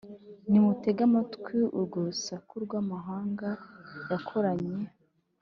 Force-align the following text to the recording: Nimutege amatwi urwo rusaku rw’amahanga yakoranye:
Nimutege 0.49 1.01
amatwi 1.09 1.57
urwo 1.77 1.97
rusaku 2.07 2.53
rw’amahanga 2.65 3.49
yakoranye: 4.09 4.77